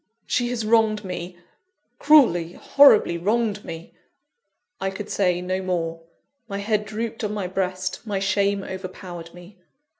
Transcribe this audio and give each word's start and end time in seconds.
"She 0.25 0.49
has 0.49 0.65
wronged 0.65 1.05
me 1.05 1.37
cruelly, 1.99 2.53
horribly, 2.53 3.19
wronged 3.19 3.63
me" 3.63 3.93
I 4.81 4.89
could 4.89 5.11
say 5.11 5.41
no 5.41 5.61
more. 5.61 6.01
My 6.47 6.57
head 6.57 6.85
drooped 6.85 7.23
on 7.23 7.35
my 7.35 7.45
breast; 7.45 7.99
my 8.03 8.17
shame 8.17 8.63
overpowered 8.63 9.31
me. 9.35 9.59